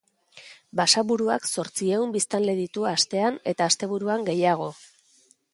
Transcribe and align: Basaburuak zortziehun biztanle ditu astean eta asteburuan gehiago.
Basaburuak 0.79 1.45
zortziehun 1.57 2.15
biztanle 2.17 2.57
ditu 2.63 2.89
astean 2.95 3.39
eta 3.55 3.71
asteburuan 3.73 4.29
gehiago. 4.31 4.73